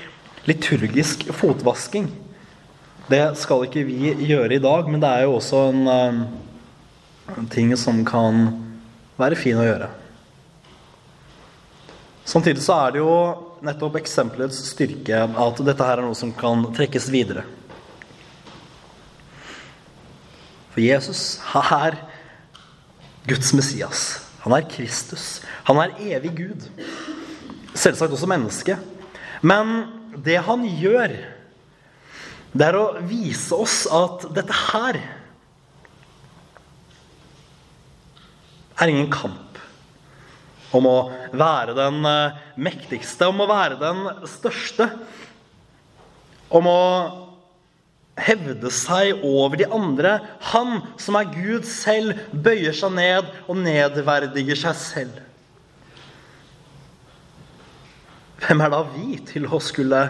liturgisk 0.48 1.26
fotvasking. 1.36 2.08
Det 3.10 3.22
skal 3.40 3.66
ikke 3.66 3.84
vi 3.88 4.12
gjøre 4.28 4.54
i 4.54 4.62
dag, 4.62 4.88
men 4.88 5.02
det 5.02 5.10
er 5.10 5.26
jo 5.26 5.36
også 5.38 5.62
en, 5.72 5.86
eh, 5.88 7.36
en 7.36 7.48
ting 7.50 7.76
som 7.76 8.04
kan 8.04 8.46
være 9.18 9.36
fin 9.36 9.58
å 9.58 9.66
gjøre. 9.66 9.90
Samtidig 12.24 12.62
så 12.62 12.76
er 12.86 12.92
det 12.92 13.02
jo 13.02 13.14
nettopp 13.66 13.98
eksempelets 13.98 14.60
styrke 14.70 15.24
at 15.26 15.64
dette 15.66 15.84
her 15.84 15.98
er 15.98 16.06
noe 16.06 16.14
som 16.14 16.32
kan 16.32 16.62
trekkes 16.76 17.10
videre. 17.10 17.42
For 20.70 20.80
Jesus 20.80 21.40
er 21.74 21.98
Guds 23.26 23.52
Messias. 23.52 24.20
Han 24.44 24.54
er 24.56 24.68
Kristus. 24.70 25.40
Han 25.66 25.80
er 25.82 25.96
evig 26.14 26.30
Gud. 26.38 26.68
Selvsagt 27.74 28.14
også 28.14 28.30
menneske. 28.30 28.78
Men 29.42 29.99
det 30.16 30.40
han 30.46 30.64
gjør, 30.64 31.14
det 32.50 32.66
er 32.66 32.78
å 32.78 32.86
vise 33.06 33.54
oss 33.54 33.84
at 33.94 34.26
dette 34.34 34.54
her 34.72 34.98
er 38.80 38.90
ingen 38.90 39.10
kamp 39.12 39.50
om 40.74 40.86
å 40.86 40.98
være 41.34 41.74
den 41.74 42.04
eh, 42.06 42.36
mektigste, 42.62 43.26
om 43.30 43.42
å 43.42 43.48
være 43.50 43.78
den 43.80 44.04
største. 44.30 44.86
Om 46.50 46.68
å 46.70 46.82
hevde 48.20 48.70
seg 48.74 49.24
over 49.26 49.58
de 49.60 49.66
andre. 49.66 50.18
Han 50.52 50.80
som 51.00 51.18
er 51.18 51.32
Gud 51.34 51.66
selv, 51.68 52.18
bøyer 52.30 52.76
seg 52.76 52.94
ned 52.94 53.30
og 53.46 53.58
nedverdiger 53.64 54.58
seg 54.62 54.78
selv. 54.78 55.18
Hvem 58.40 58.62
er 58.64 58.72
da 58.72 58.80
vi 58.88 59.18
til 59.28 59.48
å 59.48 59.58
skulle 59.62 60.04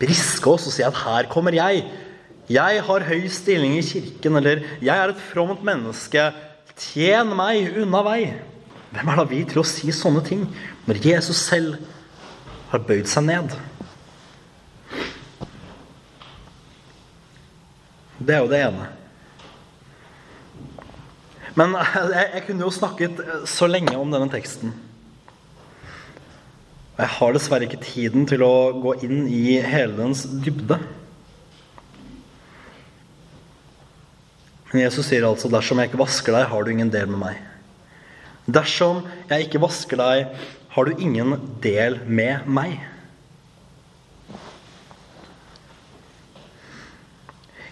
briske 0.00 0.50
oss 0.50 0.66
og 0.68 0.74
si 0.74 0.82
at 0.86 0.96
her 1.04 1.28
kommer 1.30 1.54
jeg? 1.54 1.84
Jeg 2.50 2.80
har 2.86 3.06
høy 3.08 3.28
stilling 3.32 3.76
i 3.78 3.84
kirken, 3.86 4.36
eller 4.40 4.64
jeg 4.84 4.92
er 4.92 5.12
et 5.12 5.22
fromt 5.30 5.62
menneske. 5.64 6.26
Tjen 6.74 7.30
meg 7.38 7.78
unna 7.84 8.02
vei. 8.04 8.20
Hvem 8.94 9.10
er 9.10 9.20
da 9.20 9.26
vi 9.30 9.40
til 9.48 9.62
å 9.62 9.66
si 9.66 9.92
sånne 9.94 10.22
ting 10.26 10.42
når 10.88 11.00
Jesus 11.02 11.40
selv 11.46 11.78
har 12.72 12.82
bøyd 12.84 13.08
seg 13.10 13.26
ned? 13.30 13.54
Det 18.18 18.34
er 18.34 18.42
jo 18.42 18.50
det 18.50 18.60
ene. 18.66 18.90
Men 21.54 21.76
jeg, 21.78 22.26
jeg 22.34 22.44
kunne 22.48 22.66
jo 22.66 22.74
snakket 22.74 23.22
så 23.50 23.70
lenge 23.70 23.94
om 23.98 24.10
denne 24.10 24.30
teksten. 24.32 24.74
Jeg 26.94 27.10
har 27.10 27.32
dessverre 27.34 27.66
ikke 27.66 27.82
tiden 27.82 28.26
til 28.30 28.44
å 28.46 28.54
gå 28.78 28.92
inn 29.02 29.24
i 29.26 29.56
hele 29.66 29.96
dens 29.98 30.22
dybde. 30.44 30.78
Men 34.70 34.84
Jesus 34.84 35.06
sier 35.06 35.26
altså 35.26 35.50
'dersom 35.50 35.78
jeg 35.78 35.90
ikke 35.90 36.02
vasker 36.04 36.32
deg, 36.34 36.46
har 36.50 36.62
du 36.62 36.70
ingen 36.70 36.90
del 36.90 37.06
med 37.10 37.18
meg'. 37.18 37.42
Dersom 38.46 39.02
jeg 39.30 39.46
ikke 39.46 39.62
vasker 39.62 39.96
deg, 39.96 40.34
har 40.68 40.84
du 40.84 41.02
ingen 41.02 41.34
del 41.62 41.98
med 42.06 42.46
meg. 42.46 42.80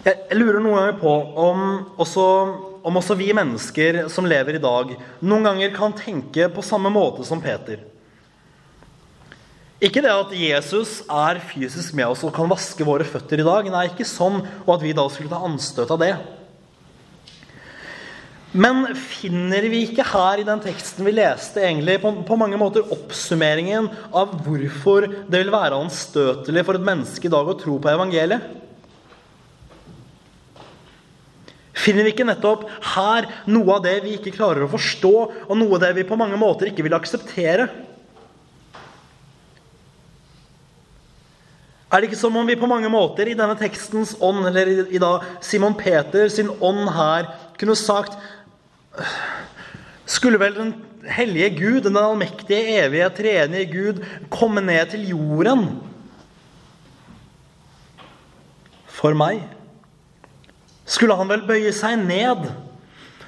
Jeg 0.03 0.35
lurer 0.35 0.59
noen 0.59 0.75
ganger 0.75 0.99
på 0.99 1.11
om 1.39 1.59
også, 1.97 2.23
om 2.83 2.97
også, 2.99 3.15
vi 3.15 3.31
mennesker 3.31 4.09
som 4.11 4.25
lever 4.27 4.55
i 4.55 4.63
dag, 4.63 4.95
noen 5.21 5.43
ganger 5.47 5.75
kan 5.75 5.95
tenke 5.95 6.49
på 6.51 6.63
samme 6.65 6.91
måte 6.91 7.23
som 7.23 7.39
Peter. 7.39 7.79
Ikke 9.83 9.99
det 9.99 10.13
at 10.13 10.31
Jesus 10.31 11.01
er 11.11 11.41
fysisk 11.43 11.95
med 11.97 12.13
oss 12.13 12.21
og 12.23 12.31
kan 12.35 12.47
vaske 12.47 12.85
våre 12.87 13.03
føtter 13.03 13.41
i 13.41 13.47
dag. 13.47 13.67
Nei, 13.67 13.89
ikke 13.89 14.07
sånn, 14.07 14.39
og 14.63 14.71
at 14.77 14.85
vi 14.85 14.95
da 14.95 15.03
skulle 15.11 15.31
ta 15.31 15.41
anstøt 15.43 15.91
av 15.91 15.99
det. 15.99 16.13
Men 18.53 18.85
finner 18.95 19.65
vi 19.65 19.81
ikke 19.87 20.05
her 20.05 20.39
i 20.39 20.47
den 20.47 20.61
teksten 20.61 21.03
vi 21.07 21.15
leste, 21.17 21.59
egentlig 21.65 21.97
på, 22.03 22.13
på, 22.23 22.37
mange 22.37 22.59
måter 22.61 22.85
oppsummeringen 22.93 23.89
av 24.13 24.35
hvorfor 24.45 25.09
det 25.25 25.41
vil 25.41 25.51
være 25.51 25.79
anstøtelig 25.81 26.63
for 26.63 26.77
et 26.77 26.85
menneske 26.85 27.27
i 27.27 27.33
dag 27.33 27.49
å 27.49 27.57
tro 27.57 27.79
på 27.81 27.91
evangeliet? 27.91 28.45
Finner 31.73 32.05
vi 32.05 32.13
ikke 32.13 32.29
nettopp 32.29 32.69
her 32.93 33.25
noe 33.49 33.79
av 33.79 33.81
det 33.83 33.97
vi 34.05 34.13
ikke 34.15 34.37
klarer 34.37 34.63
å 34.63 34.71
forstå, 34.71 35.15
og 35.49 35.57
noe 35.57 35.75
av 35.75 35.87
det 35.87 35.95
vi 35.97 36.05
på 36.07 36.15
mange 36.21 36.37
måter 36.39 36.69
ikke 36.69 36.85
vil 36.85 36.95
akseptere? 36.95 37.67
Er 41.93 42.01
det 42.01 42.09
ikke 42.09 42.17
som 42.23 42.37
om 42.39 42.47
vi 42.49 42.57
på 42.57 42.69
mange 42.69 42.89
måter 42.89 43.29
i 43.29 43.35
denne 43.37 43.53
tekstens 43.59 44.15
ånd, 44.17 44.47
eller 44.49 44.89
i, 44.89 44.97
da 45.01 45.19
Simon 45.45 45.75
Peter 45.77 46.25
sin 46.33 46.49
ånd 46.57 46.87
her, 46.89 47.29
kunne 47.59 47.77
sagt 47.77 48.17
Skulle 50.09 50.41
vel 50.41 50.57
den 50.57 50.73
hellige 51.07 51.51
Gud, 51.57 51.81
den 51.85 51.97
allmektige, 51.97 52.79
evige, 52.81 53.09
treenige 53.13 53.69
Gud, 53.71 54.01
komme 54.33 54.61
ned 54.61 54.91
til 54.91 55.05
jorden 55.13 55.67
for 58.93 59.15
meg? 59.17 59.41
skulle 60.85 61.15
han 61.17 61.29
vel 61.31 61.45
bøye 61.47 61.71
seg 61.75 61.97
ned. 62.03 62.47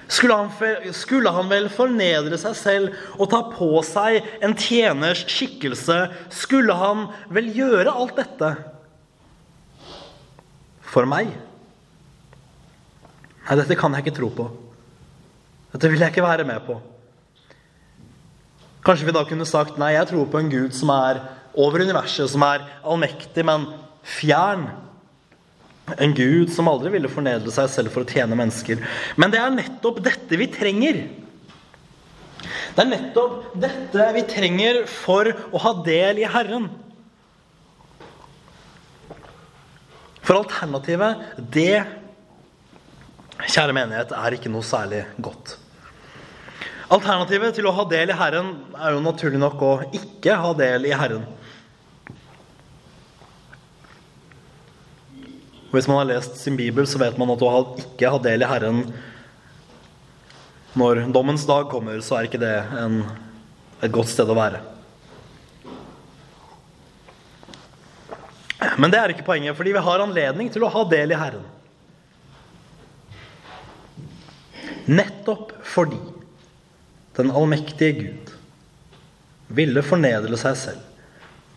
Skulle 0.07 0.35
han, 0.37 0.51
skulle 0.93 1.31
han, 1.33 1.47
vel 1.49 1.65
fornedre 1.73 2.37
seg 2.37 2.57
selv 2.59 2.97
og 3.17 3.29
ta 3.31 3.41
på 3.49 3.69
seg 3.85 4.21
en 4.45 4.53
tjeners 4.53 5.23
skikkelse? 5.31 5.97
Skulle 6.33 6.75
han 6.77 7.07
vel 7.33 7.49
gjøre 7.55 7.93
alt 7.93 8.13
dette 8.19 8.51
for 10.85 11.09
meg? 11.09 11.31
Nei, 13.45 13.57
dette 13.57 13.77
kan 13.77 13.93
jeg 13.93 14.05
ikke 14.05 14.17
tro 14.19 14.29
på. 14.33 14.45
Dette 15.73 15.89
vil 15.91 16.01
jeg 16.01 16.13
ikke 16.13 16.25
være 16.25 16.45
med 16.47 16.61
på. 16.65 16.77
Kanskje 18.85 19.09
vi 19.09 19.15
da 19.17 19.25
kunne 19.25 19.47
sagt 19.49 19.79
nei, 19.81 19.95
jeg 19.95 20.11
tror 20.11 20.29
på 20.29 20.39
en 20.39 20.51
Gud 20.53 20.73
som 20.77 20.91
er 20.93 21.23
over 21.57 21.81
universet, 21.81 22.29
som 22.29 22.43
er 22.45 22.65
allmektig, 22.85 23.41
men 23.47 23.65
fjern 24.05 24.67
En 26.01 26.15
Gud 26.17 26.49
som 26.53 26.69
aldri 26.69 26.89
ville 26.95 27.11
fornedre 27.11 27.51
seg 27.53 27.69
selv 27.69 27.93
for 27.93 28.05
å 28.05 28.09
tjene 28.09 28.37
mennesker. 28.37 28.81
Men 29.21 29.33
det 29.33 29.41
er 29.41 29.53
nettopp 29.53 30.01
dette 30.05 30.39
vi 30.39 30.47
trenger. 30.49 31.03
Det 32.75 32.81
er 32.81 32.89
nettopp 32.89 33.53
dette 33.61 34.07
vi 34.15 34.23
trenger 34.29 34.81
for 34.89 35.29
å 35.29 35.61
ha 35.61 35.75
del 35.85 36.23
i 36.23 36.29
Herren. 36.29 36.67
For 40.25 40.41
alternativet, 40.41 41.21
det, 41.53 41.83
kjære 43.45 43.77
menighet, 43.77 44.15
er 44.17 44.35
ikke 44.35 44.49
noe 44.49 44.65
særlig 44.65 45.03
godt. 45.21 45.59
Alternativet 46.95 47.55
til 47.57 47.69
å 47.69 47.73
ha 47.77 47.85
del 47.89 48.09
i 48.09 48.17
Herren 48.17 48.51
er 48.77 48.93
jo 48.93 49.05
naturlig 49.05 49.41
nok 49.41 49.61
å 49.65 49.73
ikke 49.93 50.37
ha 50.41 50.51
del 50.57 50.89
i 50.89 50.93
Herren. 50.97 51.25
Hvis 55.75 55.89
man 55.91 55.97
har 55.99 56.07
lest 56.07 56.37
sin 56.39 56.55
bibel, 56.55 56.87
så 56.87 57.01
vet 57.01 57.17
man 57.19 57.33
at 57.33 57.41
å 57.43 57.51
ikke 57.81 58.13
ha 58.13 58.19
del 58.23 58.45
i 58.45 58.47
Herren 58.47 58.85
når 60.75 61.05
dommens 61.15 61.43
dag 61.47 61.67
kommer, 61.71 61.99
så 62.03 62.17
er 62.17 62.27
ikke 62.27 62.39
det 62.39 62.55
en, 62.79 63.01
et 63.83 63.91
godt 63.95 64.11
sted 64.11 64.31
å 64.31 64.35
være. 64.35 64.59
Men 68.79 68.91
det 68.91 68.99
er 68.99 69.13
ikke 69.13 69.27
poenget, 69.27 69.55
fordi 69.55 69.75
vi 69.75 69.83
har 69.83 70.03
anledning 70.03 70.49
til 70.51 70.65
å 70.67 70.71
ha 70.71 70.83
del 70.91 71.11
i 71.11 71.19
Herren. 71.19 71.45
Nettopp 74.85 75.55
fordi 75.65 75.99
den 77.15 77.31
allmektige 77.31 77.95
Gud 77.99 78.35
ville 79.55 79.83
fornedre 79.85 80.39
seg 80.39 80.59
selv, 80.59 80.83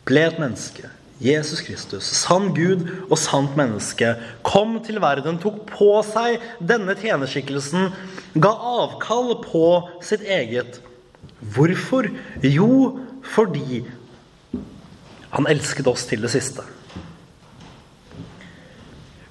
ble 0.07 0.27
et 0.27 0.39
menneske, 0.41 0.91
Jesus 1.19 1.65
Kristus, 1.67 2.07
sann 2.15 2.53
Gud 2.55 2.85
og 3.09 3.17
sant 3.19 3.57
menneske, 3.59 4.13
kom 4.47 4.77
til 4.87 5.01
verden, 5.03 5.41
tok 5.43 5.65
på 5.67 5.91
seg 6.07 6.39
denne 6.63 6.95
tjenerskikkelsen, 6.99 7.91
ga 8.39 8.53
avkall 8.55 9.35
på 9.43 9.65
sitt 10.05 10.23
eget. 10.23 10.79
Hvorfor? 11.43 12.07
Jo, 12.47 13.01
fordi 13.35 13.83
han 15.35 15.51
elsket 15.51 15.91
oss 15.91 16.07
til 16.09 16.23
det 16.23 16.31
siste. 16.33 16.63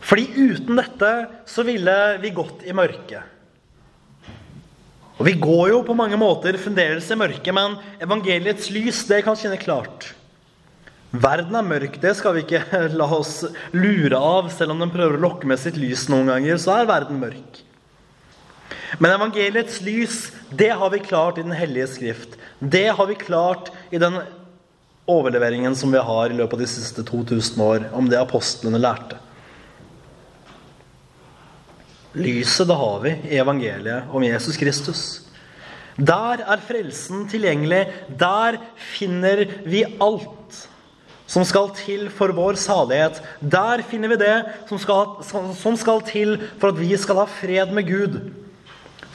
Fordi 0.08 0.28
uten 0.36 0.78
dette 0.80 1.14
så 1.48 1.64
ville 1.68 1.96
vi 2.22 2.36
gått 2.36 2.68
i 2.68 2.76
mørket. 2.76 3.34
Og 5.18 5.26
vi 5.26 5.34
går 5.40 5.72
jo 5.72 5.82
på 5.88 5.96
mange 5.98 6.20
måter 6.20 6.60
fremdeles 6.62 7.08
i 7.12 7.18
mørket, 7.18 7.52
men 7.56 7.80
evangeliets 8.04 8.70
lys 8.76 9.02
det 9.10 9.24
kan 9.26 9.40
skinne 9.40 9.58
klart. 9.60 10.12
Verden 11.16 11.56
er 11.56 11.64
mørk, 11.64 12.02
det 12.04 12.12
skal 12.20 12.36
vi 12.36 12.44
ikke 12.44 12.82
la 13.00 13.08
oss 13.16 13.40
lure 13.72 14.20
av. 14.20 14.50
Selv 14.52 14.76
om 14.76 14.84
den 14.84 14.92
prøver 14.92 15.16
å 15.16 15.24
lokke 15.30 15.48
med 15.48 15.60
sitt 15.62 15.80
lys 15.80 16.08
noen 16.12 16.28
ganger, 16.34 16.60
så 16.60 16.82
er 16.82 16.90
verden 16.90 17.22
mørk. 17.22 17.62
Men 19.00 19.14
evangeliets 19.14 19.80
lys, 19.84 20.18
det 20.52 20.72
har 20.80 20.92
vi 20.92 21.04
klart 21.04 21.40
i 21.40 21.46
Den 21.46 21.56
hellige 21.56 21.88
skrift. 21.96 22.36
Det 22.60 22.88
har 22.96 23.08
vi 23.08 23.16
klart 23.20 23.72
i 23.92 24.00
den 24.00 24.20
overleveringen 25.08 25.76
som 25.76 25.92
vi 25.92 26.04
har 26.04 26.32
i 26.32 26.36
løpet 26.36 26.58
av 26.58 26.64
de 26.64 26.70
siste 26.72 27.04
2000 27.08 27.64
år, 27.64 27.88
om 27.96 28.10
det 28.12 28.20
apostlene 28.20 28.80
lærte. 28.82 29.20
Lyset, 32.18 32.68
det 32.68 32.76
har 32.76 33.00
vi 33.04 33.14
i 33.30 33.40
evangeliet 33.40 34.12
om 34.12 34.24
Jesus 34.26 34.58
Kristus. 34.60 35.04
Der 35.98 36.42
er 36.44 36.64
frelsen 36.66 37.28
tilgjengelig. 37.30 37.86
Der 38.20 38.58
finner 38.98 39.46
vi 39.66 39.86
alt 40.02 40.68
som 41.28 41.46
skal 41.48 41.70
til 41.76 42.08
for 42.14 42.32
vår 42.36 42.58
salighet. 42.60 43.20
Der 43.42 43.84
finner 43.88 44.14
vi 44.14 44.20
det 44.22 44.36
som 44.70 44.80
skal, 44.80 45.18
som 45.60 45.78
skal 45.80 46.04
til 46.08 46.38
for 46.58 46.72
at 46.72 46.80
vi 46.80 46.92
skal 47.00 47.22
ha 47.22 47.28
fred 47.30 47.74
med 47.76 47.88
Gud. 47.90 48.20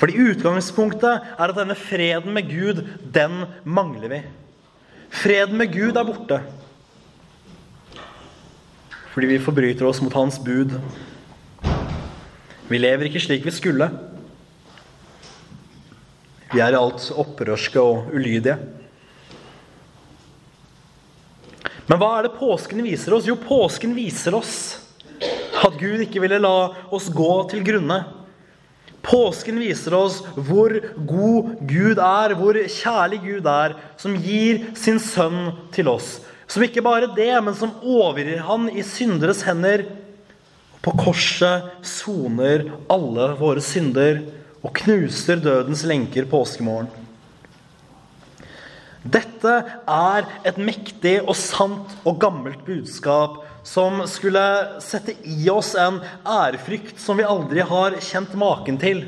Fordi 0.00 0.18
utgangspunktet 0.32 1.22
er 1.38 1.46
at 1.46 1.56
denne 1.56 1.78
freden 1.78 2.34
med 2.34 2.50
Gud, 2.50 2.82
den 3.14 3.46
mangler 3.64 4.10
vi. 4.12 4.20
Freden 5.12 5.56
med 5.60 5.72
Gud 5.72 5.96
er 5.96 6.08
borte. 6.08 6.42
Fordi 9.12 9.34
vi 9.34 9.42
forbryter 9.44 9.88
oss 9.88 10.00
mot 10.02 10.14
Hans 10.16 10.38
bud 10.40 10.78
vi 12.72 12.78
lever 12.80 13.04
ikke 13.08 13.20
slik 13.20 13.44
vi 13.44 13.52
skulle. 13.52 13.88
Vi 16.52 16.60
er 16.60 16.72
i 16.72 16.78
alt 16.78 17.10
opprørske 17.20 17.80
og 17.80 18.14
ulydige. 18.16 18.56
Men 21.88 21.98
hva 21.98 22.10
er 22.18 22.28
det 22.28 22.38
påsken 22.38 22.82
viser 22.84 23.16
oss? 23.16 23.26
Jo, 23.26 23.36
påsken 23.36 23.94
viser 23.96 24.36
oss 24.38 24.56
at 25.62 25.78
Gud 25.78 26.02
ikke 26.02 26.22
ville 26.22 26.40
la 26.42 26.72
oss 26.94 27.08
gå 27.12 27.32
til 27.50 27.62
grunne. 27.66 28.00
Påsken 29.02 29.58
viser 29.58 29.94
oss 29.98 30.20
hvor 30.36 30.74
god 30.94 31.56
Gud 31.66 31.98
er, 31.98 32.34
hvor 32.38 32.58
kjærlig 32.58 33.18
Gud 33.24 33.48
er, 33.50 33.74
som 33.98 34.14
gir 34.14 34.68
sin 34.78 35.00
sønn 35.02 35.50
til 35.74 35.90
oss. 35.90 36.20
Som 36.46 36.62
ikke 36.66 36.84
bare 36.84 37.10
det, 37.16 37.32
men 37.42 37.56
som 37.58 37.74
overgir 37.82 38.44
han 38.46 38.68
i 38.70 38.84
synderes 38.86 39.42
hender 39.46 39.86
på 40.82 40.94
korset 40.98 41.70
soner 41.86 42.66
alle 42.90 43.28
våre 43.38 43.62
synder 43.62 44.20
og 44.62 44.74
knuser 44.82 45.40
dødens 45.42 45.84
lenker 45.88 46.26
påskemorgen. 46.30 46.90
Dette 49.02 49.54
er 49.90 50.28
et 50.46 50.58
mektig 50.62 51.16
og 51.24 51.34
sant 51.38 51.96
og 52.06 52.20
gammelt 52.22 52.62
budskap 52.66 53.40
som 53.66 54.02
skulle 54.10 54.42
sette 54.82 55.14
i 55.26 55.48
oss 55.50 55.72
en 55.78 56.00
ærefrykt 56.26 57.00
som 57.02 57.18
vi 57.18 57.26
aldri 57.26 57.66
har 57.66 57.98
kjent 58.02 58.34
maken 58.38 58.78
til. 58.82 59.04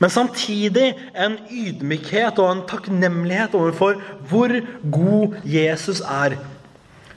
Men 0.00 0.10
samtidig 0.10 0.94
en 1.14 1.38
ydmykhet 1.50 2.40
og 2.42 2.50
en 2.50 2.64
takknemlighet 2.68 3.54
overfor 3.56 4.00
hvor 4.28 4.56
god 4.92 5.38
Jesus 5.44 6.00
er. 6.00 6.38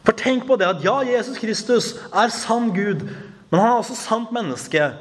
For 0.05 0.15
tenk 0.15 0.45
på 0.47 0.55
det 0.60 0.69
at 0.69 0.83
ja, 0.86 0.99
Jesus 1.03 1.39
Kristus 1.41 1.93
er 2.13 2.31
sann 2.31 2.69
Gud, 2.75 3.03
men 3.49 3.60
han 3.60 3.73
er 3.73 3.81
også 3.81 3.97
sant 3.97 4.31
menneske. 4.36 4.91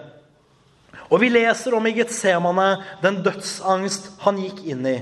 Og 1.06 1.20
vi 1.22 1.30
leser 1.30 1.74
om 1.76 1.86
i 1.86 1.94
Getsemane 1.94 2.72
den 3.02 3.20
dødsangst 3.22 4.16
han 4.24 4.40
gikk 4.42 4.64
inn 4.66 4.86
i. 4.90 4.98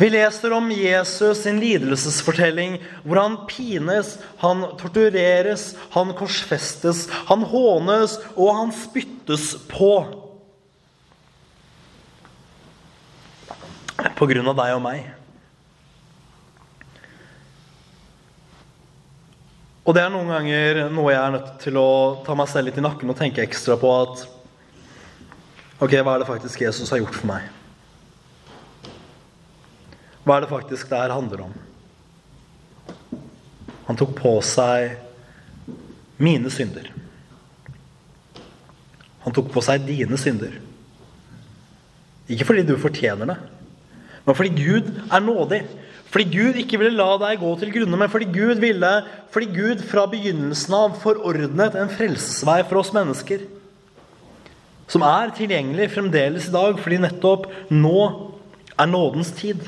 Vi 0.00 0.08
leser 0.08 0.52
om 0.56 0.70
Jesus 0.72 1.42
sin 1.42 1.58
lidelsesfortelling, 1.60 2.78
hvor 3.04 3.20
han 3.20 3.34
pines, 3.50 4.14
han 4.40 4.62
tortureres, 4.80 5.74
han 5.92 6.14
korsfestes, 6.16 7.02
han 7.28 7.44
hånes, 7.44 8.14
og 8.32 8.54
han 8.56 8.72
spyttes 8.72 9.52
på. 9.68 9.92
På 14.16 14.30
grunn 14.32 14.48
av 14.48 14.56
deg 14.62 14.78
og 14.78 14.82
meg. 14.88 15.04
Og 19.84 19.96
det 19.96 20.06
er 20.06 20.12
noen 20.16 20.32
ganger 20.32 20.84
noe 20.96 21.12
jeg 21.12 21.20
er 21.20 21.36
nødt 21.36 21.54
til 21.60 21.76
å 21.76 21.88
ta 22.24 22.40
meg 22.40 22.48
selv 22.48 22.70
litt 22.70 22.80
i 22.80 22.88
nakken 22.88 23.12
og 23.12 23.20
tenke 23.20 23.44
ekstra 23.44 23.76
på 23.80 23.96
at 24.00 24.28
Ok, 25.80 25.94
hva 25.96 26.12
er 26.12 26.20
det 26.20 26.28
faktisk 26.28 26.60
Jesus 26.60 26.92
har 26.92 27.00
gjort 27.00 27.16
for 27.16 27.28
meg? 27.36 27.59
Hva 30.24 30.36
er 30.36 30.44
det 30.44 30.52
faktisk 30.52 30.90
det 30.90 31.00
her 31.00 31.14
handler 31.14 31.46
om? 31.48 31.54
Han 33.88 33.98
tok 33.98 34.12
på 34.18 34.36
seg 34.46 34.96
mine 36.20 36.50
synder. 36.52 36.90
Han 39.24 39.34
tok 39.36 39.50
på 39.52 39.62
seg 39.64 39.86
dine 39.88 40.18
synder. 40.20 40.52
Ikke 42.30 42.46
fordi 42.46 42.62
du 42.68 42.76
fortjener 42.78 43.32
det, 43.32 43.38
men 44.26 44.36
fordi 44.36 44.52
Gud 44.54 44.90
er 45.10 45.24
nådig. 45.24 45.64
Fordi 46.10 46.26
Gud 46.30 46.58
ikke 46.58 46.78
ville 46.80 46.98
la 46.98 47.14
deg 47.22 47.40
gå 47.40 47.50
til 47.58 47.70
grunne, 47.74 47.98
men 47.98 48.10
fordi 48.10 48.26
Gud 48.34 48.60
ville, 48.62 48.90
fordi 49.30 49.48
Gud 49.54 49.82
fra 49.86 50.08
begynnelsen 50.10 50.74
av 50.74 50.96
forordnet 51.02 51.76
en 51.78 51.90
frelsesvei 51.90 52.60
for 52.66 52.82
oss 52.82 52.90
mennesker. 52.94 53.44
Som 54.90 55.04
er 55.06 55.30
tilgjengelig 55.36 55.92
fremdeles 55.94 56.48
i 56.50 56.54
dag, 56.54 56.78
fordi 56.82 56.98
nettopp 57.04 57.46
nå 57.70 58.00
er 58.74 58.90
nådens 58.90 59.30
tid. 59.38 59.62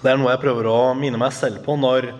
Det 0.00 0.08
er 0.08 0.16
noe 0.16 0.32
jeg 0.32 0.40
prøver 0.40 0.66
å 0.70 0.78
minne 0.96 1.18
meg 1.20 1.34
selv 1.36 1.60
på 1.64 1.74
når 1.76 2.12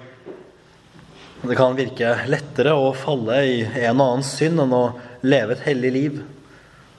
det 1.40 1.56
kan 1.56 1.72
virke 1.78 2.10
lettere 2.28 2.74
å 2.76 2.90
falle 2.92 3.38
i 3.48 3.62
en 3.64 3.96
og 4.02 4.04
annen 4.04 4.26
synd 4.26 4.60
enn 4.60 4.74
å 4.76 4.82
leve 5.24 5.56
et 5.56 5.64
hellig 5.64 5.92
liv 5.94 6.18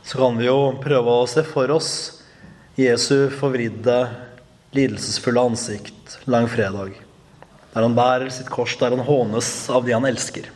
så 0.03 0.17
kan 0.17 0.37
vi 0.37 0.47
jo 0.47 0.73
prøve 0.81 1.13
å 1.13 1.27
se 1.29 1.43
for 1.45 1.69
oss 1.75 1.91
Jesu 2.79 3.29
forvridde, 3.35 3.97
lidelsesfulle 4.73 5.43
ansikt 5.51 6.15
langfredag. 6.25 6.95
Der 7.71 7.85
han 7.85 7.95
bærer 7.95 8.31
sitt 8.33 8.49
kors, 8.49 8.73
der 8.79 8.95
han 8.95 9.05
hånes 9.05 9.51
av 9.69 9.85
de 9.85 9.93
han 9.93 10.07
elsker. 10.07 10.47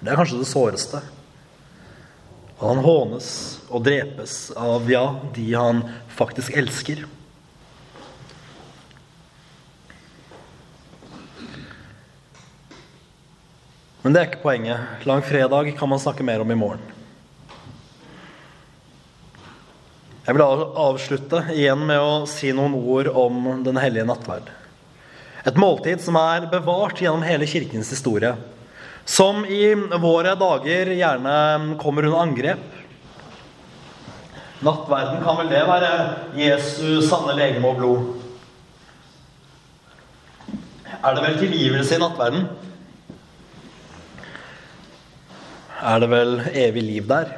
Det 0.00 0.12
er 0.12 0.18
kanskje 0.18 0.40
det 0.40 0.48
såreste. 0.48 1.02
Og 2.56 2.64
han 2.70 2.80
hånes 2.86 3.28
og 3.68 3.84
drepes 3.84 4.38
av 4.56 4.88
ja, 4.88 5.04
de 5.36 5.50
han 5.52 5.84
faktisk 6.16 6.56
elsker. 6.56 7.04
Men 14.06 14.14
det 14.14 14.20
er 14.20 14.28
ikke 14.28 14.44
poenget. 14.44 15.02
Langfredag 15.02 15.72
kan 15.74 15.90
man 15.90 15.98
snakke 15.98 16.22
mer 16.22 16.38
om 16.38 16.50
i 16.54 16.54
morgen. 16.54 16.82
Jeg 20.22 20.36
vil 20.36 20.42
avslutte 20.46 21.40
igjen 21.50 21.80
med 21.88 21.98
å 21.98 22.20
si 22.30 22.52
noen 22.54 22.76
ord 22.78 23.08
om 23.10 23.64
Den 23.66 23.80
hellige 23.82 24.06
nattverd. 24.06 24.52
Et 25.42 25.58
måltid 25.58 25.98
som 26.04 26.14
er 26.20 26.46
bevart 26.52 27.02
gjennom 27.02 27.24
hele 27.26 27.48
kirkens 27.50 27.90
historie. 27.90 28.30
Som 29.02 29.42
i 29.42 29.74
våre 29.74 30.36
dager 30.38 30.92
gjerne 30.94 31.34
kommer 31.82 32.06
under 32.06 32.22
angrep. 32.28 32.62
Nattverden 34.62 35.18
kan 35.26 35.40
vel 35.40 35.50
det 35.50 35.64
være 35.66 35.90
Jesu 36.38 37.02
sanne 37.02 37.34
legeme 37.40 37.74
og 37.74 37.82
blod? 37.82 38.06
Er 40.94 41.18
det 41.18 41.26
vel 41.26 41.42
tilgivelse 41.42 41.98
i 41.98 42.02
nattverden? 42.04 42.46
Er 45.86 46.00
det 46.02 46.06
vel 46.10 46.40
evig 46.50 46.82
liv 46.82 47.04
der? 47.06 47.28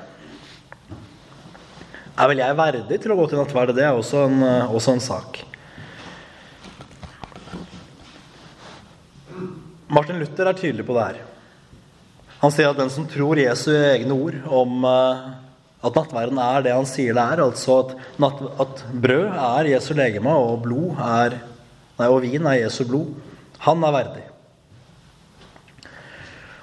Er 2.18 2.30
vel 2.30 2.40
jeg 2.40 2.56
verdig 2.56 2.96
til 3.02 3.12
å 3.12 3.16
gå 3.18 3.26
til 3.28 3.42
nattverd? 3.42 3.74
Det 3.76 3.84
er 3.84 3.92
også 3.92 4.22
en, 4.24 4.38
eh, 4.42 4.70
også 4.72 4.94
en 4.94 5.02
sak. 5.04 5.42
Martin 9.92 10.18
Luther 10.18 10.48
er 10.48 10.56
tydelig 10.56 10.87
på 10.87 10.96
det 10.96 11.04
her. 11.04 11.20
Han 12.40 12.54
sier 12.54 12.70
at 12.70 12.80
den 12.80 12.88
som 12.90 13.06
tror 13.06 13.37
Jesu 13.37 13.70
egne 13.70 14.16
ord 14.16 14.40
om 14.46 14.84
eh, 14.84 15.28
at 15.84 16.00
nattverden 16.00 16.40
er 16.40 16.64
det 16.64 16.72
han 16.72 16.88
sier 16.88 17.12
det 17.12 17.22
er, 17.22 17.44
altså 17.44 17.80
at, 17.82 17.94
natt, 18.16 18.40
at 18.64 18.82
brød 18.92 19.28
er 19.28 19.72
Jesu 19.74 19.92
legeme 19.92 20.32
og 20.32 20.62
blod 20.64 20.96
er, 20.96 21.37
nei, 22.00 22.08
og 22.08 22.22
vin 22.24 22.48
er 22.48 22.62
Jesu 22.62 22.84
blod, 22.88 23.12
han 23.61 23.84
er 23.84 23.96
verdig. 24.00 24.27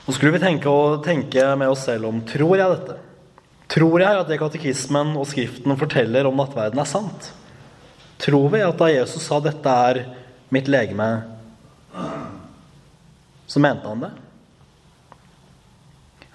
Og 0.06 0.13
skulle 0.13 0.36
vi 0.36 0.44
tenke, 0.44 0.72
tenke 1.06 1.46
med 1.58 1.72
oss 1.72 1.86
selv 1.88 2.10
om 2.12 2.22
tror 2.30 2.60
jeg 2.60 2.74
dette? 2.76 2.98
Tror 3.74 4.04
jeg 4.04 4.20
at 4.20 4.28
det 4.30 4.38
katekismen 4.38 5.15
og 5.18 5.26
Skriften 5.30 5.74
forteller 5.80 6.30
om 6.30 6.38
nattverden, 6.38 6.80
er 6.80 6.89
sant? 6.89 7.32
Tror 8.22 8.52
vi 8.54 8.62
at 8.63 8.78
da 8.78 8.91
Jesus 8.91 9.26
sa 9.26 9.39
'dette 9.39 9.65
er 9.89 10.06
mitt 10.54 10.68
legeme', 10.68 11.24
så 13.48 13.60
mente 13.60 13.88
han 13.88 14.06
det? 14.06 14.12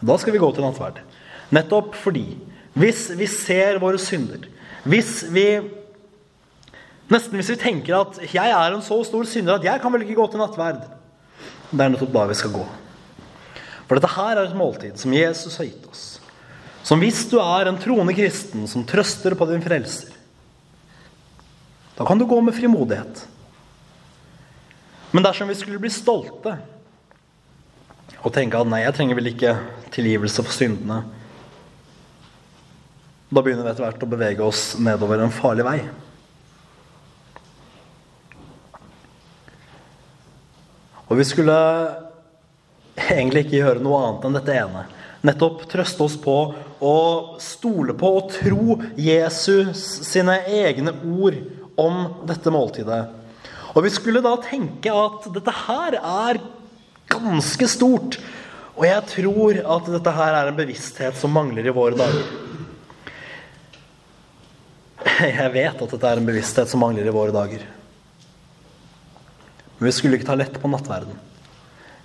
Da 0.02 0.16
skal 0.18 0.32
vi 0.32 0.42
gå 0.42 0.50
til 0.54 0.64
nattverd. 0.64 1.00
Nettopp 1.50 1.94
fordi 1.94 2.38
hvis 2.74 3.10
vi 3.16 3.26
ser 3.26 3.78
våre 3.78 3.98
synder, 3.98 4.48
hvis 4.84 5.24
vi 5.30 5.60
Nesten 7.10 7.34
hvis 7.34 7.50
vi 7.50 7.56
tenker 7.56 7.96
at 8.00 8.18
'jeg 8.22 8.50
er 8.50 8.74
en 8.74 8.82
så 8.82 9.02
stor 9.04 9.24
synder 9.24 9.54
at 9.54 9.64
jeg 9.64 9.80
kan 9.80 9.92
vel 9.92 10.02
ikke 10.02 10.14
gå 10.14 10.30
til 10.30 10.38
nattverd', 10.38 10.86
det 11.72 11.80
er 11.80 11.88
nettopp 11.88 12.12
da 12.12 12.26
vi 12.26 12.34
skal 12.34 12.50
gå. 12.50 12.66
For 13.90 13.98
dette 13.98 14.12
her 14.14 14.38
er 14.38 14.46
et 14.46 14.54
måltid 14.54 15.00
som 15.02 15.10
Jesus 15.10 15.56
har 15.58 15.66
gitt 15.66 15.86
oss. 15.90 16.02
Som 16.86 17.00
hvis 17.02 17.24
du 17.26 17.40
er 17.42 17.66
en 17.66 17.78
troende 17.82 18.14
kristen 18.14 18.68
som 18.70 18.84
trøster 18.86 19.34
på 19.34 19.48
din 19.50 19.64
frelser. 19.64 20.12
Da 21.98 22.04
kan 22.06 22.20
du 22.20 22.22
gå 22.30 22.36
med 22.38 22.54
frimodighet. 22.54 23.24
Men 25.10 25.26
dersom 25.26 25.50
vi 25.50 25.56
skulle 25.58 25.80
bli 25.82 25.90
stolte 25.90 26.52
og 28.20 28.30
tenke 28.36 28.60
at 28.60 28.70
nei, 28.70 28.84
jeg 28.84 28.94
trenger 28.94 29.18
vel 29.18 29.30
ikke 29.32 29.56
tilgivelse 29.90 30.44
for 30.46 30.54
syndene, 30.54 31.00
da 33.26 33.42
begynner 33.42 33.66
vi 33.66 33.72
etter 33.72 33.88
hvert 33.88 34.06
å 34.06 34.10
bevege 34.12 34.46
oss 34.46 34.62
nedover 34.78 35.24
en 35.24 35.34
farlig 35.34 35.66
vei. 35.66 35.80
Og 41.10 41.18
vi 41.18 41.26
skulle 41.26 41.58
egentlig 42.96 43.46
ikke 43.46 43.60
gjøre 43.60 43.84
noe 43.84 44.00
annet 44.04 44.26
enn 44.26 44.40
dette 44.40 44.56
ene 44.62 44.86
nettopp 45.26 45.66
trøste 45.68 46.04
oss 46.04 46.16
på 46.20 46.36
å 46.80 46.96
stole 47.42 47.94
på 47.98 48.10
og 48.18 48.30
tro 48.32 48.76
Jesus 48.96 49.82
sine 50.08 50.38
egne 50.48 50.94
ord 51.04 51.36
om 51.80 52.02
dette 52.28 52.52
måltidet. 52.52 53.02
Og 53.74 53.84
vi 53.84 53.92
skulle 53.94 54.24
da 54.24 54.34
tenke 54.42 54.92
at 54.92 55.28
dette 55.34 55.54
her 55.66 55.98
er 56.00 56.40
ganske 57.10 57.68
stort. 57.70 58.18
Og 58.78 58.86
jeg 58.88 59.06
tror 59.12 59.60
at 59.76 59.90
dette 59.92 60.14
her 60.16 60.38
er 60.38 60.50
en 60.50 60.58
bevissthet 60.58 61.18
som 61.20 61.34
mangler 61.36 61.68
i 61.68 61.74
våre 61.74 61.98
dager. 62.00 62.24
Jeg 65.20 65.52
vet 65.52 65.82
at 65.84 65.92
dette 65.94 66.08
er 66.08 66.20
en 66.20 66.28
bevissthet 66.28 66.70
som 66.70 66.80
mangler 66.82 67.06
i 67.06 67.14
våre 67.14 67.34
dager. 67.34 67.66
Men 69.78 69.88
vi 69.88 69.96
skulle 69.96 70.16
ikke 70.16 70.28
ta 70.28 70.36
lett 70.38 70.56
på 70.60 70.68
nattverden. 70.72 71.29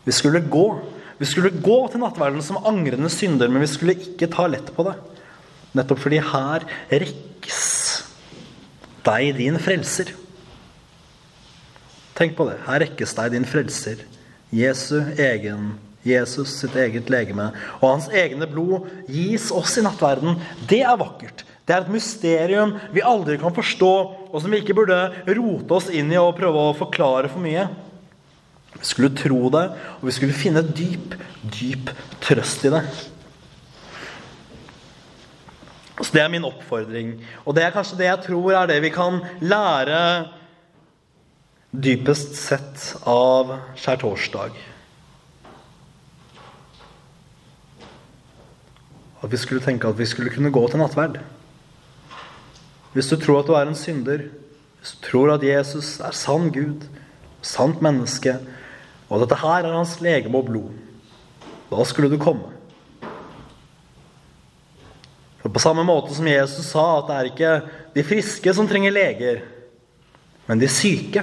Vi 0.06 0.14
skulle 0.14 0.44
gå 0.46 0.68
vi 1.16 1.28
skulle 1.30 1.54
gå 1.64 1.78
til 1.88 2.02
nattverden 2.02 2.44
som 2.44 2.60
angrende 2.68 3.08
synder, 3.12 3.48
men 3.48 3.64
vi 3.64 3.70
skulle 3.72 3.96
ikke 3.96 4.28
ta 4.32 4.50
lett 4.52 4.68
på 4.76 4.84
det. 4.84 4.98
Nettopp 5.76 6.02
fordi 6.04 6.20
her 6.20 6.66
rekkes 6.92 7.62
deg 9.06 9.38
din 9.40 9.60
frelser. 9.62 10.12
Tenk 12.16 12.36
på 12.36 12.50
det. 12.50 12.58
Her 12.68 12.84
rekkes 12.84 13.16
deg 13.16 13.32
din 13.36 13.48
frelser. 13.48 14.04
Jesu 14.56 14.98
egen 15.16 15.74
Jesus 16.06 16.52
sitt 16.60 16.76
eget 16.78 17.10
legeme 17.10 17.48
og 17.80 17.88
hans 17.88 18.12
egne 18.14 18.46
blod 18.46 18.86
gis 19.10 19.48
oss 19.56 19.74
i 19.80 19.84
nattverden. 19.86 20.38
Det 20.70 20.84
er 20.86 21.00
vakkert. 21.00 21.42
Det 21.66 21.74
er 21.74 21.82
et 21.82 21.96
mysterium 21.96 22.76
vi 22.94 23.02
aldri 23.02 23.40
kan 23.42 23.56
forstå, 23.56 23.94
og 24.30 24.38
som 24.38 24.54
vi 24.54 24.60
ikke 24.62 24.76
burde 24.78 25.00
rote 25.26 25.80
oss 25.80 25.90
inn 25.90 26.12
i 26.14 26.20
og 26.22 26.36
prøve 26.38 26.62
å 26.62 26.78
forklare 26.78 27.32
for 27.32 27.42
mye. 27.42 27.66
Vi 28.86 28.92
skulle 28.92 29.16
tro 29.18 29.50
det, 29.50 29.64
og 29.98 30.06
vi 30.06 30.14
skulle 30.14 30.34
finne 30.38 30.62
dyp, 30.62 31.16
dyp 31.42 31.90
trøst 32.22 32.68
i 32.68 32.70
det. 32.70 32.84
Så 35.98 36.12
Det 36.14 36.22
er 36.22 36.30
min 36.30 36.46
oppfordring. 36.46 37.16
Og 37.46 37.56
det 37.56 37.64
er 37.66 37.74
kanskje 37.74 37.98
det 37.98 38.06
jeg 38.06 38.24
tror 38.28 38.52
er 38.54 38.68
det 38.70 38.82
vi 38.84 38.92
kan 38.94 39.24
lære 39.42 40.30
dypest 41.74 42.36
sett 42.38 42.84
av 43.10 43.56
skjærtorsdag. 43.74 44.54
At 49.24 49.32
vi 49.32 49.40
skulle 49.42 49.66
tenke 49.66 49.90
at 49.90 49.98
vi 49.98 50.06
skulle 50.06 50.30
kunne 50.30 50.54
gå 50.54 50.68
til 50.70 50.84
nattverd. 50.84 51.18
Hvis 52.94 53.10
du 53.10 53.18
tror 53.18 53.42
at 53.42 53.50
du 53.50 53.58
er 53.58 53.66
en 53.66 53.76
synder, 53.76 54.28
hvis 54.80 54.94
du 54.94 55.10
tror 55.10 55.34
at 55.34 55.44
Jesus 55.44 55.98
er 56.00 56.14
sann 56.14 56.52
Gud, 56.54 56.86
sant 57.42 57.82
menneske, 57.82 58.38
og 59.10 59.22
dette 59.22 59.38
her 59.38 59.66
er 59.66 59.78
hans 59.78 59.98
legeme 60.02 60.40
og 60.40 60.50
blod. 60.50 60.76
Da 61.70 61.86
skulle 61.86 62.10
du 62.10 62.18
komme. 62.22 62.52
For 65.44 65.54
På 65.54 65.62
samme 65.62 65.84
måte 65.86 66.16
som 66.18 66.26
Jesus 66.26 66.72
sa 66.72 66.86
at 66.98 67.10
det 67.10 67.16
er 67.16 67.32
ikke 67.32 67.50
de 67.96 68.04
friske 68.06 68.54
som 68.58 68.68
trenger 68.70 68.96
leger, 68.96 69.44
men 70.50 70.62
de 70.62 70.70
syke. 70.70 71.22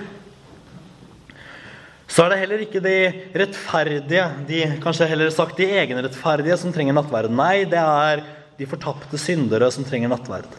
Så 2.07 2.23
er 2.23 2.31
det 2.31 2.39
heller 2.43 2.63
ikke 2.63 2.83
de 2.85 2.97
rettferdige, 3.41 4.25
de, 4.47 4.61
kanskje 4.85 5.09
heller 5.11 5.33
sagt 5.33 5.59
de 5.59 5.67
egenrettferdige, 5.81 6.59
som 6.61 6.75
trenger 6.75 6.95
nattverd. 6.95 7.33
Nei, 7.33 7.65
det 7.65 7.81
er 7.81 8.23
de 8.59 8.69
fortapte 8.69 9.19
syndere 9.19 9.71
som 9.75 9.87
trenger 9.89 10.13
nattverd. 10.13 10.51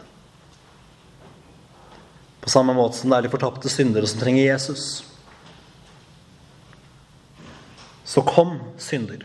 På 2.44 2.52
samme 2.52 2.74
måte 2.76 2.98
som 2.98 3.08
det 3.08 3.20
er 3.20 3.28
de 3.28 3.32
fortapte 3.32 3.70
syndere 3.72 4.10
som 4.10 4.20
trenger 4.20 4.44
Jesus. 4.44 5.13
Så 8.04 8.22
kom, 8.22 8.58
synder. 8.78 9.24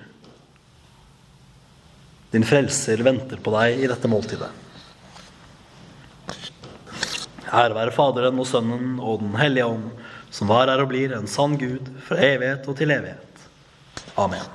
Din 2.32 2.46
frelser 2.46 3.02
venter 3.04 3.42
på 3.44 3.54
deg 3.58 3.82
i 3.84 3.90
dette 3.90 4.10
måltidet. 4.12 4.52
Ære 7.50 7.74
være 7.74 7.94
Faderen 7.96 8.38
og 8.40 8.46
Sønnen 8.48 9.00
og 9.02 9.24
Den 9.24 9.34
hellige 9.40 9.66
ånd, 9.66 9.90
som 10.30 10.52
var, 10.52 10.70
er 10.70 10.84
og 10.84 10.92
blir 10.92 11.16
en 11.18 11.28
sann 11.28 11.58
Gud 11.58 11.90
fra 12.06 12.20
evighet 12.22 12.68
og 12.70 12.78
til 12.78 12.94
evighet. 12.94 13.48
Amen. 14.20 14.46